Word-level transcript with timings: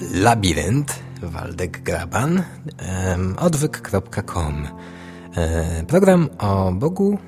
Labirynt, 0.00 0.98
Waldek 1.22 1.82
Graban, 1.82 2.42
odwyk.com. 3.38 4.68
E, 5.36 5.84
program 5.86 6.28
o 6.38 6.72
Bogu, 6.72 7.18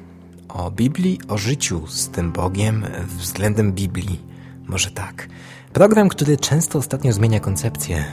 o 0.48 0.70
Biblii, 0.70 1.20
o 1.28 1.38
życiu 1.38 1.86
z 1.86 2.08
tym 2.08 2.32
Bogiem 2.32 2.86
względem 3.06 3.72
Biblii. 3.72 4.20
Może 4.66 4.90
tak. 4.90 5.28
Program, 5.72 6.08
który 6.08 6.36
często 6.36 6.78
ostatnio 6.78 7.12
zmienia 7.12 7.40
koncepcję, 7.40 8.04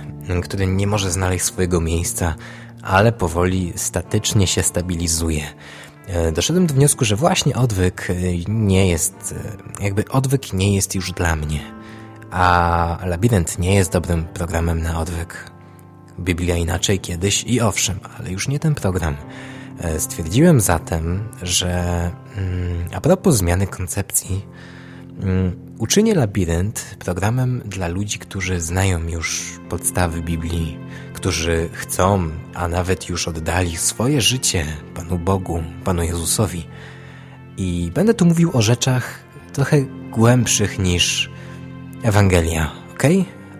który 0.43 0.67
nie 0.67 0.87
może 0.87 1.11
znaleźć 1.11 1.45
swojego 1.45 1.81
miejsca, 1.81 2.35
ale 2.81 3.11
powoli 3.11 3.73
statycznie 3.75 4.47
się 4.47 4.63
stabilizuje. 4.63 5.43
E, 6.07 6.31
doszedłem 6.31 6.67
do 6.67 6.73
wniosku, 6.73 7.05
że 7.05 7.15
właśnie 7.15 7.55
odwyk 7.55 8.07
nie 8.47 8.87
jest, 8.87 9.35
e, 9.79 9.83
jakby 9.83 10.09
odwyk 10.09 10.53
nie 10.53 10.75
jest 10.75 10.95
już 10.95 11.11
dla 11.11 11.35
mnie 11.35 11.74
a 12.35 12.97
Labirynt 13.05 13.59
nie 13.59 13.75
jest 13.75 13.91
dobrym 13.91 14.25
programem 14.25 14.81
na 14.81 14.99
odwyk. 14.99 15.51
Biblia 16.19 16.55
inaczej 16.55 16.99
kiedyś 16.99 17.43
i 17.43 17.61
owszem, 17.61 17.99
ale 18.19 18.31
już 18.31 18.47
nie 18.47 18.59
ten 18.59 18.75
program. 18.75 19.15
E, 19.79 19.99
stwierdziłem 19.99 20.61
zatem, 20.61 21.29
że 21.41 21.71
mm, 22.37 22.87
a 22.93 23.01
propos 23.01 23.35
zmiany 23.35 23.67
koncepcji, 23.67 24.45
mm, 25.21 25.55
uczynię 25.79 26.15
Labirynt 26.15 26.95
programem 26.99 27.61
dla 27.65 27.87
ludzi, 27.87 28.19
którzy 28.19 28.61
znają 28.61 29.07
już 29.07 29.59
podstawy 29.69 30.21
Biblii, 30.21 30.77
którzy 31.13 31.69
chcą, 31.73 32.29
a 32.53 32.67
nawet 32.67 33.09
już 33.09 33.27
oddali 33.27 33.77
swoje 33.77 34.21
życie 34.21 34.65
Panu 34.95 35.19
Bogu, 35.19 35.63
Panu 35.83 36.03
Jezusowi. 36.03 36.67
I 37.57 37.91
będę 37.93 38.13
tu 38.13 38.25
mówił 38.25 38.49
o 38.53 38.61
rzeczach 38.61 39.19
trochę 39.53 39.81
głębszych 40.11 40.79
niż 40.79 41.34
Ewangelia, 42.05 42.71
ok? 42.93 43.03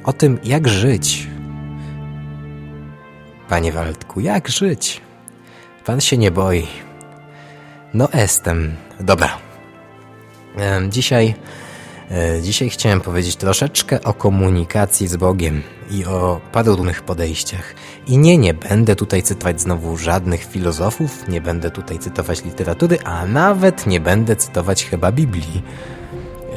O 0.03 0.13
tym, 0.13 0.39
jak 0.43 0.67
żyć. 0.67 1.27
Panie 3.49 3.71
Waldku, 3.71 4.19
jak 4.19 4.49
żyć? 4.49 5.01
Pan 5.85 6.01
się 6.01 6.17
nie 6.17 6.31
boi. 6.31 6.67
No, 7.93 8.09
jestem. 8.13 8.75
Dobra. 8.99 9.37
Dzisiaj, 10.89 11.35
e, 12.11 12.41
dzisiaj 12.41 12.69
chciałem 12.69 13.01
powiedzieć 13.01 13.35
troszeczkę 13.35 14.03
o 14.03 14.13
komunikacji 14.13 15.07
z 15.07 15.15
Bogiem 15.15 15.61
i 15.91 16.05
o 16.05 16.41
różnych 16.65 17.01
podejściach. 17.01 17.75
I 18.07 18.17
nie, 18.17 18.37
nie 18.37 18.53
będę 18.53 18.95
tutaj 18.95 19.23
cytować 19.23 19.61
znowu 19.61 19.97
żadnych 19.97 20.43
filozofów, 20.43 21.27
nie 21.27 21.41
będę 21.41 21.71
tutaj 21.71 21.99
cytować 21.99 22.43
literatury, 22.43 22.97
a 23.03 23.25
nawet 23.25 23.87
nie 23.87 23.99
będę 23.99 24.35
cytować 24.35 24.85
chyba 24.85 25.11
Biblii. 25.11 25.63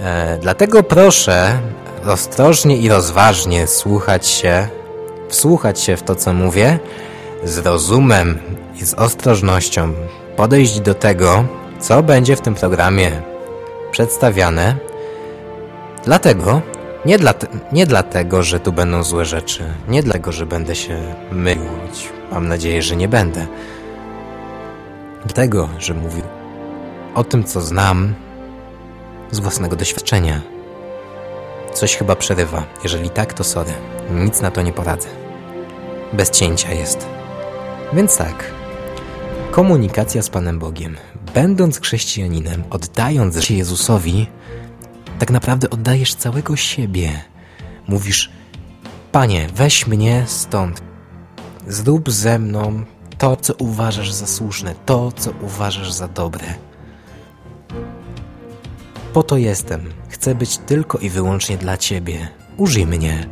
E, 0.03 0.39
dlatego 0.41 0.83
proszę 0.83 1.59
ostrożnie 2.07 2.77
i 2.77 2.89
rozważnie 2.89 3.67
słuchać 3.67 4.27
się, 4.27 4.69
wsłuchać 5.29 5.81
się 5.81 5.97
w 5.97 6.03
to, 6.03 6.15
co 6.15 6.33
mówię, 6.33 6.79
z 7.45 7.59
rozumem 7.59 8.39
i 8.77 8.85
z 8.85 8.95
ostrożnością 8.95 9.93
podejść 10.37 10.81
do 10.81 10.95
tego, 10.95 11.45
co 11.81 12.03
będzie 12.03 12.37
w 12.37 12.41
tym 12.41 12.55
programie 12.55 13.11
przedstawiane. 13.91 14.75
Dlatego, 16.05 16.63
nie, 17.05 17.19
dla, 17.19 17.35
nie 17.73 17.87
dlatego, 17.87 18.43
że 18.43 18.61
tu 18.61 18.73
będą 18.73 19.03
złe 19.03 19.25
rzeczy, 19.25 19.65
nie 19.89 20.03
dlatego, 20.03 20.33
że 20.33 20.47
będę 20.47 20.75
się 20.75 21.15
mylić, 21.33 22.09
mam 22.33 22.49
nadzieję, 22.49 22.83
że 22.83 22.97
nie 22.97 23.09
będę. 23.09 23.47
Dlatego, 25.25 25.69
że 25.79 25.95
mówię 25.95 26.23
o 27.15 27.25
tym, 27.25 27.45
co 27.45 27.61
znam 27.61 28.15
z 29.31 29.39
własnego 29.39 29.77
doświadczenia. 29.77 30.41
Coś 31.75 31.97
chyba 31.97 32.17
przerywa. 32.17 32.65
Jeżeli 32.83 33.11
tak, 33.11 33.35
to 33.35 33.45
sorry. 33.45 33.73
Nic 34.11 34.41
na 34.41 34.51
to 34.51 34.63
nie 34.63 34.73
poradzę. 34.73 35.09
Bez 36.13 36.31
cięcia 36.31 36.73
jest. 36.73 37.07
Więc 37.93 38.17
tak. 38.17 38.45
Komunikacja 39.51 40.23
z 40.23 40.29
Panem 40.29 40.59
Bogiem. 40.59 40.97
Będąc 41.35 41.81
chrześcijaninem, 41.81 42.65
oddając 42.71 43.45
się 43.45 43.55
Jezusowi, 43.55 44.27
tak 45.19 45.31
naprawdę 45.31 45.71
oddajesz 45.71 46.15
całego 46.15 46.57
siebie. 46.57 47.23
Mówisz, 47.89 48.31
Panie, 49.13 49.49
weź 49.55 49.87
mnie 49.87 50.25
stąd. 50.27 50.83
Zrób 51.69 52.11
ze 52.11 52.39
mną 52.39 52.85
to, 53.19 53.37
co 53.37 53.55
uważasz 53.55 54.13
za 54.13 54.27
słuszne, 54.27 54.75
to, 54.87 55.13
co 55.13 55.31
uważasz 55.43 55.93
za 55.93 56.09
dobre. 56.09 56.68
Po 59.19 59.23
to 59.23 59.37
jestem. 59.37 59.93
Chcę 60.09 60.35
być 60.35 60.59
tylko 60.59 60.99
i 60.99 61.11
wyłącznie 61.11 61.57
dla 61.57 61.77
Ciebie. 61.77 62.29
Użyj 62.57 62.87
mnie. 62.87 63.29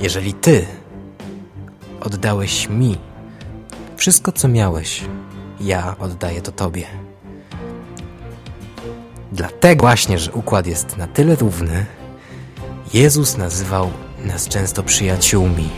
Jeżeli 0.00 0.32
Ty 0.32 0.66
oddałeś 2.00 2.68
mi 2.68 2.98
wszystko, 3.96 4.32
co 4.32 4.48
miałeś, 4.48 5.04
ja 5.60 5.96
oddaję 5.98 6.42
to 6.42 6.52
Tobie. 6.52 6.86
Dlatego 9.32 9.82
właśnie, 9.82 10.18
że 10.18 10.32
układ 10.32 10.66
jest 10.66 10.96
na 10.96 11.06
tyle 11.06 11.36
równy, 11.36 11.86
Jezus 12.94 13.36
nazywał 13.36 13.90
nas 14.24 14.48
często 14.48 14.82
przyjaciółmi, 14.82 15.68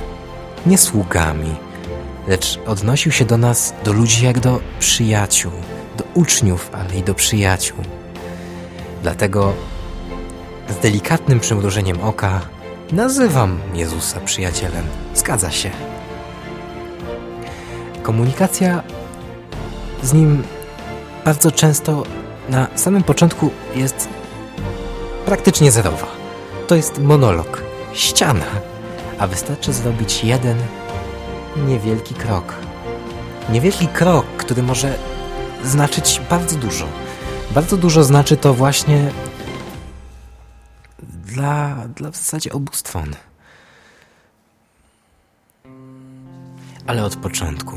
nie 0.66 0.78
sługami, 0.78 1.54
lecz 2.28 2.58
odnosił 2.66 3.12
się 3.12 3.24
do 3.24 3.38
nas, 3.38 3.74
do 3.84 3.92
ludzi 3.92 4.24
jak 4.24 4.40
do 4.40 4.60
przyjaciół 4.78 5.52
do 5.96 6.04
uczniów, 6.14 6.70
ale 6.72 6.98
i 6.98 7.02
do 7.02 7.14
przyjaciół. 7.14 7.95
Dlatego 9.06 9.52
z 10.68 10.76
delikatnym 10.76 11.40
przymrużeniem 11.40 12.00
oka 12.00 12.40
nazywam 12.92 13.60
Jezusa 13.74 14.20
przyjacielem. 14.20 14.86
Zgadza 15.14 15.50
się. 15.50 15.70
Komunikacja 18.02 18.82
z 20.02 20.12
Nim 20.12 20.42
bardzo 21.24 21.52
często 21.52 22.02
na 22.48 22.66
samym 22.74 23.02
początku 23.02 23.50
jest 23.74 24.08
praktycznie 25.26 25.72
zerowa. 25.72 26.06
To 26.66 26.74
jest 26.74 26.98
monolog, 26.98 27.62
ściana, 27.92 28.46
a 29.18 29.26
wystarczy 29.26 29.72
zrobić 29.72 30.24
jeden 30.24 30.56
niewielki 31.56 32.14
krok. 32.14 32.54
Niewielki 33.48 33.88
krok, 33.88 34.26
który 34.26 34.62
może 34.62 34.98
znaczyć 35.64 36.20
bardzo 36.30 36.56
dużo. 36.56 36.86
Bardzo 37.56 37.76
dużo 37.76 38.04
znaczy 38.04 38.36
to 38.36 38.54
właśnie 38.54 39.10
dla, 41.00 41.88
dla 41.88 42.10
w 42.10 42.16
zasadzie 42.16 42.52
obu 42.52 42.72
stron. 42.72 43.14
Ale 46.86 47.04
od 47.04 47.16
początku. 47.16 47.76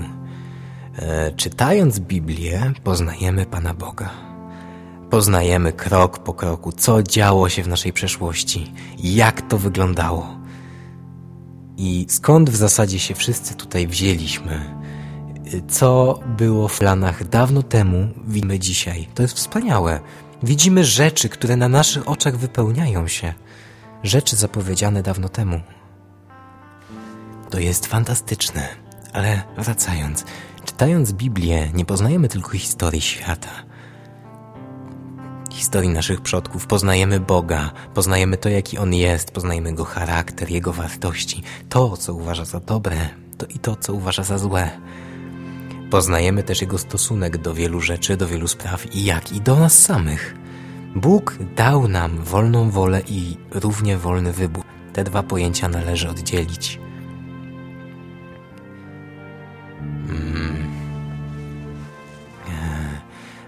E, 0.96 1.32
czytając 1.32 2.00
Biblię, 2.00 2.74
poznajemy 2.84 3.46
Pana 3.46 3.74
Boga. 3.74 4.10
Poznajemy 5.10 5.74
krok 5.74 6.20
po 6.20 6.34
kroku, 6.34 6.72
co 6.72 7.04
działo 7.04 7.50
się 7.50 7.64
w 7.64 7.68
naszej 7.68 7.94
przeszłości, 7.94 8.74
jak 8.98 9.42
to 9.42 9.58
wyglądało. 9.58 10.40
I 11.78 12.06
skąd 12.10 12.50
w 12.50 12.56
zasadzie 12.56 13.00
się 13.00 13.16
wszyscy 13.16 13.56
tutaj 13.56 13.88
wzięliśmy 13.88 14.79
co 15.68 16.20
było 16.38 16.68
w 16.68 16.80
planach 16.80 17.28
dawno 17.30 17.64
temu, 17.64 18.10
widzimy 18.28 18.60
dzisiaj. 18.60 19.08
To 19.16 19.22
jest 19.22 19.36
wspaniałe. 19.36 20.00
Widzimy 20.44 20.86
rzeczy, 20.86 21.30
które 21.30 21.56
na 21.56 21.70
naszych 21.70 22.10
oczach 22.10 22.38
wypełniają 22.38 23.08
się. 23.08 23.34
Rzeczy 24.04 24.36
zapowiedziane 24.36 25.04
dawno 25.04 25.30
temu. 25.30 25.62
To 27.50 27.60
jest 27.60 27.86
fantastyczne. 27.86 28.68
Ale 29.14 29.44
wracając, 29.58 30.26
czytając 30.66 31.14
Biblię, 31.14 31.72
nie 31.74 31.86
poznajemy 31.86 32.28
tylko 32.28 32.50
historii 32.50 33.02
świata. 33.02 33.50
Historii 35.52 35.90
naszych 35.90 36.22
przodków, 36.22 36.68
poznajemy 36.68 37.20
Boga, 37.20 37.72
poznajemy 37.94 38.38
to, 38.38 38.50
jaki 38.50 38.78
On 38.78 38.94
jest, 38.94 39.32
poznajemy 39.32 39.70
Jego 39.70 39.86
charakter, 39.86 40.52
Jego 40.52 40.74
wartości, 40.74 41.44
to, 41.70 41.98
co 41.98 42.14
uważa 42.14 42.46
za 42.46 42.60
dobre, 42.60 43.10
to 43.38 43.46
i 43.46 43.60
to, 43.60 43.76
co 43.76 43.94
uważa 43.94 44.24
za 44.24 44.38
złe. 44.38 44.72
Poznajemy 45.90 46.44
też 46.44 46.62
Jego 46.62 46.78
stosunek 46.78 47.38
do 47.38 47.54
wielu 47.54 47.82
rzeczy, 47.82 48.18
do 48.18 48.28
wielu 48.28 48.48
spraw 48.48 48.96
i 48.96 49.06
jak 49.06 49.32
i 49.32 49.42
do 49.42 49.56
nas 49.56 49.80
samych. 49.80 50.36
Bóg 50.96 51.38
dał 51.56 51.88
nam 51.88 52.24
wolną 52.24 52.70
wolę 52.70 53.02
i 53.08 53.38
równie 53.52 53.98
wolny 53.98 54.34
wybór. 54.34 54.64
Te 54.94 55.04
dwa 55.04 55.24
pojęcia 55.24 55.70
należy 55.70 56.10
oddzielić. 56.10 56.80
Hmm. 60.08 60.68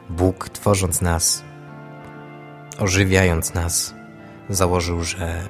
Bóg, 0.09 0.49
tworząc 0.49 1.01
nas, 1.01 1.43
ożywiając 2.79 3.53
nas, 3.53 3.95
założył, 4.49 5.03
że 5.03 5.47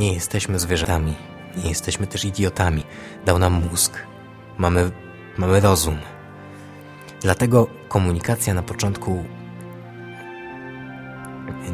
nie 0.00 0.12
jesteśmy 0.12 0.58
zwierzętami, 0.58 1.14
nie 1.56 1.68
jesteśmy 1.68 2.06
też 2.06 2.24
idiotami. 2.24 2.82
Dał 3.24 3.38
nam 3.38 3.52
mózg, 3.52 3.92
mamy, 4.58 4.90
mamy 5.38 5.60
rozum. 5.60 5.98
Dlatego 7.20 7.66
komunikacja 7.88 8.54
na 8.54 8.62
początku 8.62 9.24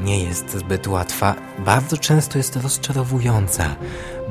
nie 0.05 0.25
jest 0.25 0.51
zbyt 0.51 0.87
łatwa, 0.87 1.35
bardzo 1.59 1.97
często 1.97 2.39
jest 2.39 2.57
rozczarowująca, 2.57 3.77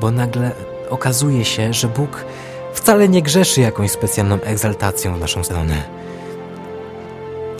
bo 0.00 0.10
nagle 0.10 0.50
okazuje 0.90 1.44
się, 1.44 1.72
że 1.72 1.88
Bóg 1.88 2.24
wcale 2.74 3.08
nie 3.08 3.22
grzeszy 3.22 3.60
jakąś 3.60 3.90
specjalną 3.90 4.40
egzaltacją 4.40 5.16
w 5.16 5.20
naszą 5.20 5.44
stronę. 5.44 5.82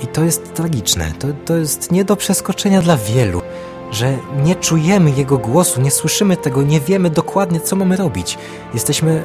I 0.02 0.06
to 0.06 0.24
jest 0.24 0.54
tragiczne, 0.54 1.12
to, 1.18 1.28
to 1.44 1.56
jest 1.56 1.92
nie 1.92 2.04
do 2.04 2.16
przeskoczenia 2.16 2.82
dla 2.82 2.96
wielu, 2.96 3.42
że 3.90 4.16
nie 4.44 4.54
czujemy 4.54 5.10
Jego 5.10 5.38
głosu, 5.38 5.80
nie 5.80 5.90
słyszymy 5.90 6.36
tego, 6.36 6.62
nie 6.62 6.80
wiemy 6.80 7.10
dokładnie, 7.10 7.60
co 7.60 7.76
mamy 7.76 7.96
robić. 7.96 8.38
Jesteśmy 8.74 9.24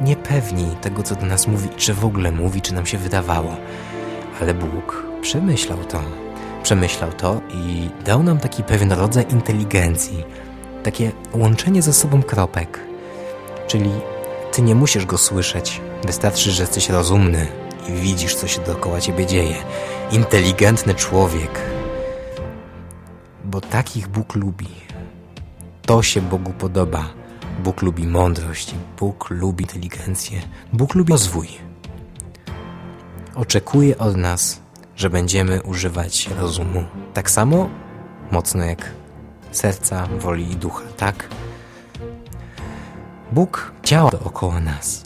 niepewni 0.00 0.76
tego, 0.80 1.02
co 1.02 1.14
do 1.14 1.26
nas 1.26 1.46
mówi, 1.46 1.68
czy 1.76 1.94
w 1.94 2.04
ogóle 2.04 2.32
mówi, 2.32 2.62
czy 2.62 2.74
nam 2.74 2.86
się 2.86 2.98
wydawało. 2.98 3.56
Ale 4.40 4.54
Bóg 4.54 5.06
przemyślał 5.22 5.78
to. 5.78 6.00
Przemyślał 6.62 7.12
to 7.12 7.40
i 7.50 7.90
dał 8.04 8.22
nam 8.22 8.38
taki 8.38 8.62
pewien 8.62 8.92
rodzaj 8.92 9.26
inteligencji, 9.30 10.24
takie 10.82 11.12
łączenie 11.34 11.82
ze 11.82 11.92
sobą 11.92 12.22
kropek. 12.22 12.80
Czyli 13.66 13.90
ty 14.52 14.62
nie 14.62 14.74
musisz 14.74 15.06
go 15.06 15.18
słyszeć, 15.18 15.80
wystarczy, 16.04 16.50
że 16.50 16.62
jesteś 16.62 16.88
rozumny 16.88 17.46
i 17.88 17.92
widzisz, 17.92 18.34
co 18.34 18.48
się 18.48 18.60
dookoła 18.60 19.00
ciebie 19.00 19.26
dzieje. 19.26 19.56
Inteligentny 20.10 20.94
człowiek. 20.94 21.60
Bo 23.44 23.60
takich 23.60 24.08
Bóg 24.08 24.34
lubi. 24.34 24.68
To 25.86 26.02
się 26.02 26.20
Bogu 26.20 26.52
podoba. 26.52 27.23
Bóg 27.62 27.82
lubi 27.82 28.06
mądrość, 28.06 28.74
Bóg 28.98 29.30
lubi 29.30 29.64
inteligencję, 29.64 30.40
Bóg 30.72 30.94
lubi 30.94 31.12
rozwój. 31.12 31.48
Oczekuje 33.34 33.98
od 33.98 34.16
nas, 34.16 34.60
że 34.96 35.10
będziemy 35.10 35.62
używać 35.62 36.28
rozumu 36.38 36.84
tak 37.14 37.30
samo 37.30 37.68
mocno 38.30 38.64
jak 38.64 38.90
serca, 39.52 40.06
woli 40.06 40.52
i 40.52 40.56
ducha, 40.56 40.84
tak? 40.96 41.28
Bóg 43.32 43.72
działa 43.84 44.10
dookoła 44.10 44.60
nas. 44.60 45.04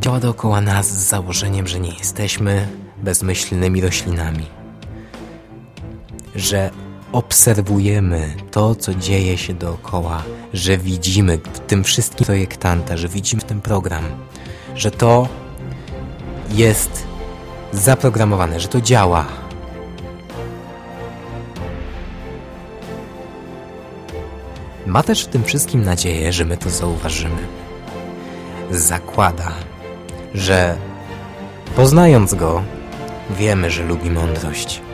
Działa 0.00 0.20
dookoła 0.20 0.60
nas 0.60 0.90
z 0.90 1.08
założeniem, 1.08 1.66
że 1.66 1.80
nie 1.80 1.94
jesteśmy 1.94 2.68
bezmyślnymi 3.02 3.80
roślinami. 3.80 4.46
Że 6.34 6.70
obserwujemy 7.16 8.34
to, 8.50 8.74
co 8.74 8.94
dzieje 8.94 9.38
się 9.38 9.54
dookoła, 9.54 10.22
że 10.52 10.78
widzimy 10.78 11.38
w 11.38 11.58
tym 11.58 11.84
wszystkim 11.84 12.26
projektanta, 12.26 12.96
że 12.96 13.08
widzimy 13.08 13.42
ten 13.42 13.60
program, 13.60 14.04
że 14.74 14.90
to 14.90 15.28
jest 16.50 17.06
zaprogramowane, 17.72 18.60
że 18.60 18.68
to 18.68 18.80
działa. 18.80 19.26
Ma 24.86 25.02
też 25.02 25.24
w 25.24 25.28
tym 25.28 25.44
wszystkim 25.44 25.84
nadzieję, 25.84 26.32
że 26.32 26.44
my 26.44 26.56
to 26.56 26.70
zauważymy. 26.70 27.46
Zakłada, 28.70 29.52
że 30.34 30.76
poznając 31.76 32.34
go, 32.34 32.62
wiemy, 33.30 33.70
że 33.70 33.82
lubi 33.82 34.10
mądrość. 34.10 34.85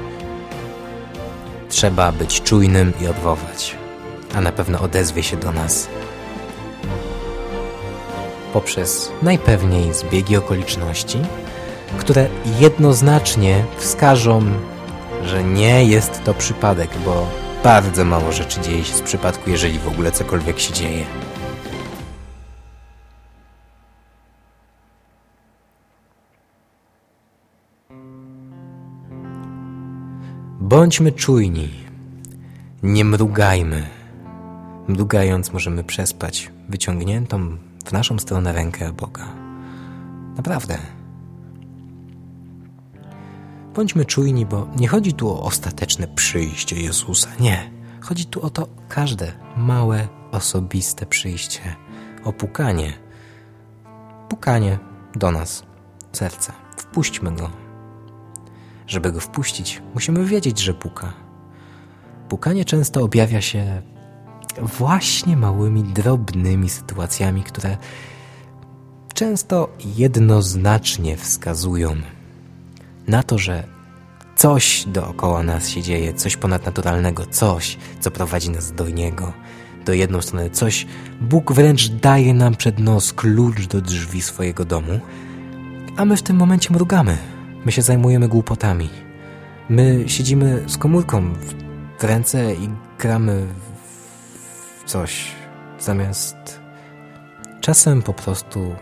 Trzeba 1.83 2.13
być 2.13 2.43
czujnym 2.43 2.93
i 3.01 3.07
odwołać, 3.07 3.77
a 4.35 4.41
na 4.41 4.53
pewno 4.53 4.81
odezwie 4.81 5.23
się 5.23 5.37
do 5.37 5.53
nas 5.53 5.89
poprzez 8.53 9.13
najpewniej 9.23 9.95
zbiegi 9.95 10.37
okoliczności, 10.37 11.19
które 11.99 12.29
jednoznacznie 12.61 13.65
wskażą, 13.77 14.43
że 15.25 15.45
nie 15.45 15.85
jest 15.85 16.25
to 16.25 16.35
przypadek, 16.35 16.91
bo 17.05 17.27
bardzo 17.65 18.05
mało 18.05 18.33
rzeczy 18.33 18.61
dzieje 18.61 18.85
się 18.85 18.95
z 18.95 19.03
przypadku, 19.03 19.51
jeżeli 19.51 19.79
w 19.79 19.89
ogóle 19.89 20.13
cokolwiek 20.13 20.61
się 20.61 20.73
dzieje. 20.73 21.05
Bądźmy 30.73 31.13
czujni, 31.13 31.71
nie 32.83 33.05
mrugajmy. 33.05 33.87
Mrugając 34.89 35.53
możemy 35.53 35.85
przespać 35.85 36.53
wyciągniętą 36.69 37.57
w 37.85 37.93
naszą 37.93 38.19
stronę 38.19 38.53
rękę 38.53 38.93
Boga. 38.93 39.27
Naprawdę. 40.37 40.79
Bądźmy 43.75 44.05
czujni, 44.05 44.47
bo 44.47 44.69
nie 44.77 44.89
chodzi 44.89 45.13
tu 45.13 45.29
o 45.29 45.43
ostateczne 45.43 46.09
przyjście 46.09 46.77
Jezusa. 46.77 47.29
Nie. 47.41 47.71
Chodzi 48.01 48.27
tu 48.27 48.43
o 48.43 48.51
to 48.51 48.69
każde 48.89 49.33
małe, 49.57 50.09
osobiste 50.31 51.07
przyjście, 51.07 51.77
o 52.25 52.33
pukanie. 52.33 52.93
Pukanie 54.29 54.79
do 55.15 55.31
nas, 55.31 55.63
serca. 56.13 56.53
Wpuśćmy 56.77 57.33
go. 57.33 57.72
Żeby 58.87 59.13
go 59.13 59.21
wpuścić, 59.21 59.83
musimy 59.95 60.25
wiedzieć, 60.25 60.59
że 60.59 60.75
puka. 60.75 61.13
Pukanie 62.29 62.65
często 62.65 63.03
objawia 63.03 63.41
się 63.41 63.83
właśnie 64.59 65.37
małymi, 65.37 65.85
drobnymi 65.85 66.69
sytuacjami, 66.69 67.43
które 67.43 67.77
często 69.15 69.69
jednoznacznie 69.97 71.17
wskazują 71.17 71.97
na 73.09 73.23
to, 73.23 73.39
że 73.39 73.65
coś 74.37 74.85
dookoła 74.87 75.43
nas 75.43 75.69
się 75.69 75.83
dzieje, 75.83 76.15
coś 76.15 76.37
ponadnaturalnego, 76.37 77.27
coś, 77.27 77.79
co 78.01 78.11
prowadzi 78.11 78.51
nas 78.51 78.73
do 78.73 78.89
Niego, 78.89 79.33
do 79.85 79.93
jedną 79.93 80.23
stronę, 80.23 80.51
coś, 80.51 80.87
Bóg 81.21 81.53
wręcz 81.53 81.89
daje 81.89 82.35
nam 82.35 82.57
przed 82.57 82.79
nos 82.79 83.13
klucz 83.13 83.67
do 83.67 83.81
drzwi 83.81 84.23
swojego 84.23 84.65
domu, 84.65 85.01
a 85.97 86.05
my 86.05 86.17
w 86.17 86.23
tym 86.23 86.37
momencie 86.37 86.75
mrugamy. 86.75 87.32
My 87.65 87.73
się 87.73 87.83
zajmujemy 87.83 88.29
głupotami. 88.29 88.89
My 89.69 90.05
siedzimy 90.07 90.63
z 90.67 90.79
komórką 90.79 91.33
w 91.99 92.05
ręce 92.05 92.55
i 92.55 92.69
gramy 92.99 93.47
w 94.81 94.85
coś, 94.85 95.33
zamiast 95.79 96.61
czasem 97.61 98.03
po 98.03 98.13
prostu 98.13 98.75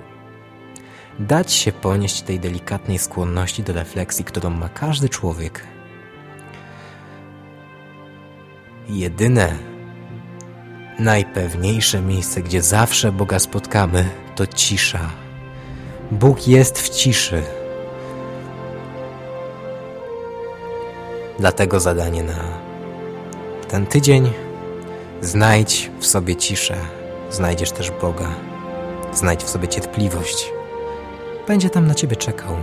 dać 1.18 1.52
się 1.52 1.72
ponieść 1.72 2.22
tej 2.22 2.40
delikatnej 2.40 2.98
skłonności 2.98 3.62
do 3.62 3.72
refleksji, 3.72 4.24
którą 4.24 4.50
ma 4.50 4.68
każdy 4.68 5.08
człowiek. 5.08 5.66
Jedyne, 8.88 9.56
najpewniejsze 10.98 12.02
miejsce, 12.02 12.42
gdzie 12.42 12.62
zawsze 12.62 13.12
Boga 13.12 13.38
spotkamy, 13.38 14.08
to 14.36 14.46
cisza. 14.46 15.10
Bóg 16.10 16.48
jest 16.48 16.78
w 16.78 16.88
ciszy. 16.88 17.59
Dlatego 21.40 21.80
zadanie 21.80 22.22
na 22.22 22.34
ten 23.68 23.86
tydzień 23.86 24.32
znajdź 25.20 25.90
w 25.98 26.06
sobie 26.06 26.36
ciszę, 26.36 26.76
znajdziesz 27.30 27.72
też 27.72 27.90
Boga, 27.90 28.28
znajdź 29.12 29.44
w 29.44 29.48
sobie 29.48 29.68
cierpliwość 29.68 30.52
będzie 31.46 31.70
tam 31.70 31.86
na 31.86 31.94
ciebie 31.94 32.16
czekał. 32.16 32.56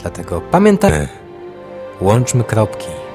Dlatego 0.00 0.40
pamiętajmy, 0.40 1.08
łączmy 2.00 2.44
kropki. 2.44 3.07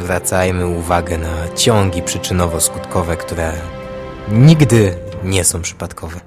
Zwracajmy 0.00 0.66
uwagę 0.66 1.18
na 1.18 1.48
ciągi 1.56 2.02
przyczynowo-skutkowe, 2.02 3.16
które 3.16 3.52
nigdy 4.28 4.96
nie 5.24 5.44
są 5.44 5.62
przypadkowe. 5.62 6.20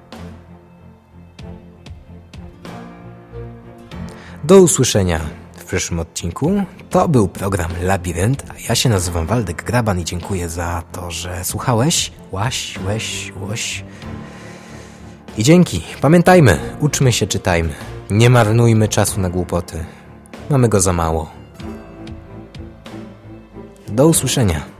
Do 4.44 4.58
usłyszenia 4.58 5.20
w 5.56 5.64
przyszłym 5.64 6.00
odcinku. 6.00 6.64
To 6.90 7.08
był 7.08 7.28
program 7.28 7.70
Labirynt, 7.82 8.44
a 8.50 8.54
ja 8.68 8.74
się 8.74 8.88
nazywam 8.88 9.26
Waldek 9.26 9.64
Graban 9.64 10.00
i 10.00 10.04
dziękuję 10.04 10.48
za 10.48 10.82
to, 10.92 11.10
że 11.10 11.44
słuchałeś. 11.44 12.12
Łaś, 12.32 12.78
łeś, 12.86 13.32
łoś. 13.40 13.84
I 15.38 15.42
dzięki. 15.42 15.84
Pamiętajmy, 16.00 16.58
uczmy 16.80 17.12
się, 17.12 17.26
czytajmy. 17.26 17.74
Nie 18.10 18.30
marnujmy 18.30 18.88
czasu 18.88 19.20
na 19.20 19.30
głupoty. 19.30 19.84
Mamy 20.50 20.68
go 20.68 20.80
za 20.80 20.92
mało. 20.92 21.33
Do 23.94 24.06
usłyszenia. 24.06 24.73